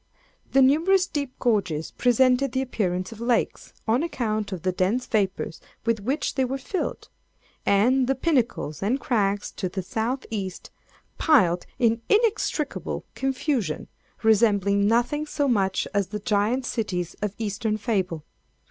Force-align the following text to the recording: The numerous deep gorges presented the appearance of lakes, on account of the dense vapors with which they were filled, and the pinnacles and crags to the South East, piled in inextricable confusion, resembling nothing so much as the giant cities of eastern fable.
The 0.53 0.63
numerous 0.63 1.05
deep 1.05 1.37
gorges 1.37 1.91
presented 1.91 2.53
the 2.53 2.61
appearance 2.63 3.11
of 3.11 3.21
lakes, 3.21 3.71
on 3.87 4.01
account 4.01 4.51
of 4.51 4.63
the 4.63 4.71
dense 4.71 5.05
vapors 5.05 5.61
with 5.85 5.99
which 5.99 6.33
they 6.33 6.43
were 6.43 6.57
filled, 6.57 7.09
and 7.67 8.07
the 8.07 8.15
pinnacles 8.15 8.81
and 8.81 8.99
crags 8.99 9.51
to 9.51 9.69
the 9.69 9.83
South 9.83 10.25
East, 10.31 10.71
piled 11.19 11.67
in 11.77 12.01
inextricable 12.09 13.05
confusion, 13.13 13.89
resembling 14.23 14.87
nothing 14.87 15.27
so 15.27 15.47
much 15.47 15.87
as 15.93 16.07
the 16.07 16.19
giant 16.19 16.65
cities 16.65 17.15
of 17.21 17.35
eastern 17.37 17.77
fable. 17.77 18.23